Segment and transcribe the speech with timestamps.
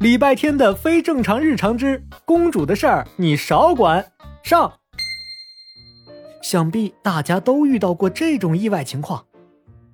[0.00, 4.12] 礼拜天的非正常日常之公主的事儿，你少管。
[4.42, 4.72] 上。
[6.42, 9.26] 想必大家都遇到过这种意外情况：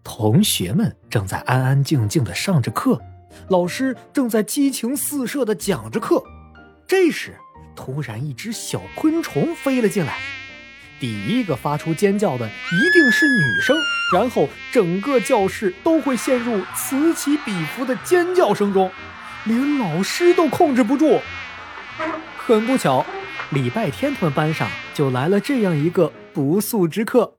[0.04, 3.02] 同学们正在安安静静的上着课，
[3.48, 6.22] 老师正在激情四射的讲着课。
[6.86, 7.34] 这时，
[7.74, 10.18] 突然一只小昆虫飞了进来。
[11.00, 13.76] 第一个发出尖叫的一定是女生，
[14.14, 18.88] 然后整个教室都会陷入此起彼伏的尖叫声中，
[19.46, 21.20] 连老师都控制不住。
[22.36, 23.06] 很不巧，
[23.50, 27.35] 礼拜天他们班上就来了这样一个不速之客。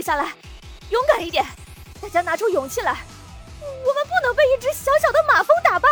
[0.00, 0.32] 下来，
[0.90, 1.44] 勇敢一点！
[2.00, 2.92] 大家拿出勇气来，
[3.60, 5.88] 我们不能被一只小小的马蜂打败。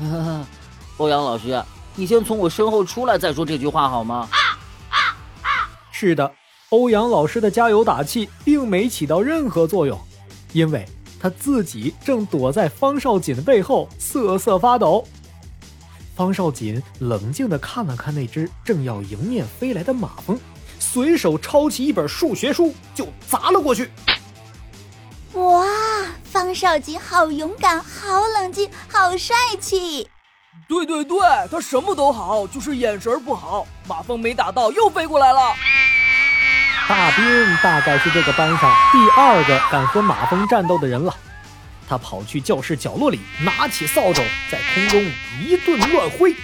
[0.98, 1.62] 欧阳老师，
[1.94, 4.28] 你先从我身后出来再说这句话好吗？
[5.92, 6.30] 是的，
[6.70, 9.98] 欧阳老师的加油打气并没起到任何作用，
[10.52, 10.84] 因为
[11.20, 15.06] 他自己正躲在方少锦的背后瑟瑟发抖。
[16.16, 20.38] 方少锦冷静地看了看那只正要迎面飞来的马蜂。
[20.78, 23.90] 随手抄起一本数学书就砸了过去。
[25.32, 25.66] 哇，
[26.22, 30.08] 方少吉好勇敢，好冷静，好帅气。
[30.68, 31.18] 对对对，
[31.50, 33.66] 他什么都好，就是眼神不好。
[33.86, 35.40] 马蜂没打到，又飞过来了。
[36.88, 41.14] 大兵大概是这个班上第二个敢和马蜂战斗的人了。
[41.88, 45.04] 他跑去教室角落里，拿起扫帚，在空中
[45.40, 46.34] 一顿乱挥。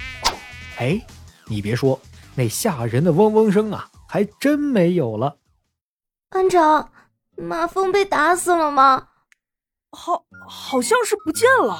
[0.77, 1.01] 哎，
[1.45, 1.99] 你别说，
[2.35, 3.87] 那吓人的嗡嗡声啊！
[4.11, 5.37] 还真没有了，
[6.31, 6.91] 班长，
[7.37, 9.07] 马蜂被打死了吗？
[9.89, 11.79] 好，好像是不见了。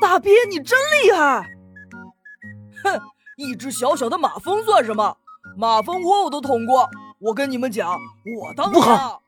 [0.00, 1.48] 大鳖，你真厉害！
[2.82, 3.00] 哼，
[3.36, 5.16] 一只小小的马蜂算什么？
[5.56, 6.90] 马蜂窝我都捅过。
[7.20, 7.88] 我跟你们讲，
[8.40, 9.22] 我当不好。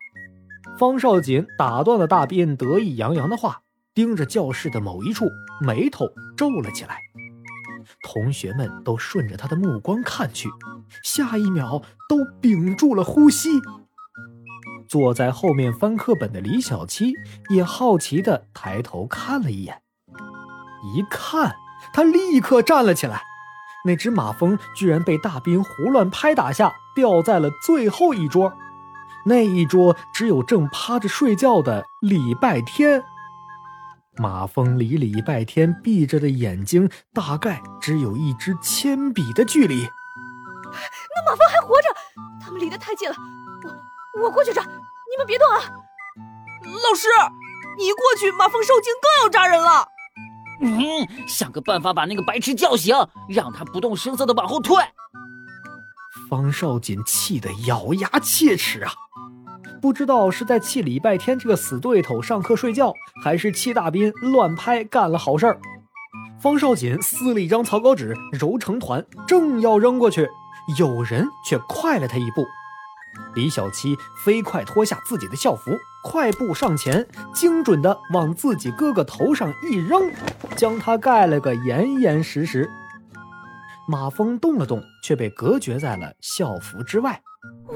[0.77, 3.63] 方少锦打断了大鳖得意洋洋的话，
[3.95, 5.27] 盯着教室的某一处，
[5.61, 6.99] 眉头皱了起来。
[8.03, 10.49] 同学们都顺着他的目光看去，
[11.03, 13.61] 下一秒都屏住了呼吸。
[14.87, 17.15] 坐在后面翻课本的李小七
[17.49, 19.81] 也好奇地抬头看了一眼，
[20.95, 21.57] 一看，
[21.93, 23.23] 他立刻站了起来。
[23.87, 28.53] 那只马蜂居然被大兵胡乱拍打下掉在了最后一桌，
[29.27, 33.03] 那一桌只有正趴着睡觉的礼拜天。
[34.17, 39.89] 马蜂离礼拜天闭着的眼睛大概只有一支铅笔的距离。
[41.15, 41.89] 那马蜂还活着，
[42.41, 43.17] 他们离得太近了。
[44.15, 45.59] 我我过去抓，你们别动啊！
[46.65, 47.09] 老师，
[47.77, 49.89] 你一过去，马蜂受惊更要扎人了。
[50.61, 52.95] 嗯，想个办法把那个白痴叫醒，
[53.29, 54.77] 让他不动声色的往后退。
[56.31, 58.93] 方少锦气得咬牙切齿啊！
[59.85, 65.59] 不知道是在气礼拜天这个死对头上课睡觉，还是气大兵乱拍干了好事儿。
[66.41, 70.27] 方少锦撕了一张草稿纸，揉成团，正要扔过去，
[70.79, 72.47] 有人却快了他一步。
[73.35, 73.95] 李小七
[74.25, 80.11] 飞快脱下自己的校服，快步上前，精准的往自己哥哥头上一扔，
[80.57, 82.71] 将他盖了个严严实实。
[83.87, 87.21] 马蜂动了动，却被隔绝在了校服之外。
[87.69, 87.75] 哇，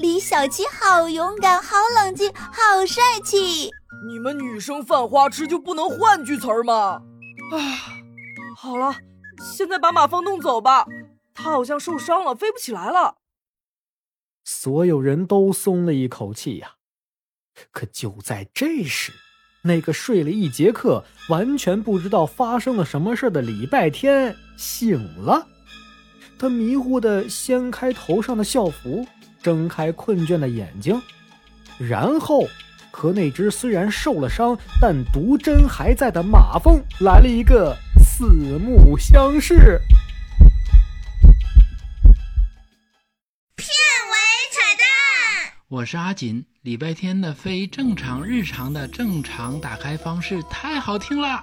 [0.00, 3.70] 李小七好勇敢，好冷静，好帅气！
[4.08, 7.02] 你们女生犯花痴就不能换句词儿吗？
[7.52, 7.60] 啊，
[8.56, 8.94] 好了，
[9.54, 10.86] 现在把马蜂弄走吧，
[11.34, 13.16] 他好像受伤了，飞不起来了。
[14.42, 16.76] 所有人都松了一口气呀。
[17.70, 19.12] 可就在这时，
[19.64, 25.46] 那个睡了一节课、完全不知道发生了什么事的礼拜天醒了。
[26.38, 29.06] 他迷糊的掀开头上的校服，
[29.42, 31.00] 睁开困倦的眼睛，
[31.78, 32.46] 然后
[32.90, 38.24] 和那只虽然受了伤但毒针还在的马蜂来了一个四
[38.58, 39.80] 目相视。
[43.56, 44.14] 片尾
[44.52, 46.44] 彩蛋，我是阿锦。
[46.62, 51.42] 礼拜天的非正常日常的正常打开方式太好听了。